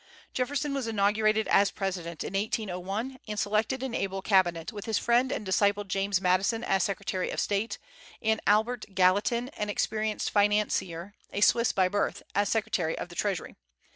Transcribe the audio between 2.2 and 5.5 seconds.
in 1801, and selected an able Cabinet, with his friend and